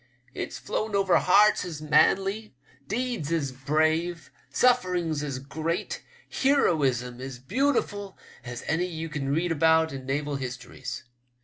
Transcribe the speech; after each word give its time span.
It's 0.33 0.57
flown 0.57 0.95
over 0.95 1.17
hearts 1.17 1.63
as 1.63 1.79
manly, 1.79 2.55
deeds 2.87 3.31
as 3.31 3.51
brave, 3.51 4.31
sufferings 4.49 5.21
as 5.21 5.37
great, 5.37 6.01
heroism 6.27 7.21
as 7.21 7.37
beautiful 7.37 8.17
as 8.43 8.63
any 8.65 8.87
ye 8.87 9.07
can 9.09 9.29
read 9.29 9.51
about 9.51 9.93
in 9.93 10.07
naval 10.07 10.37
histories. 10.37 11.03